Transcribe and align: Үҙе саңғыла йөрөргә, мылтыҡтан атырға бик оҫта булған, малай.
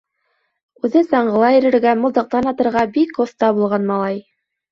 Үҙе 0.87 1.03
саңғыла 1.09 1.51
йөрөргә, 1.57 1.93
мылтыҡтан 2.05 2.51
атырға 2.53 2.85
бик 2.97 3.19
оҫта 3.27 3.51
булған, 3.59 3.87
малай. 3.93 4.19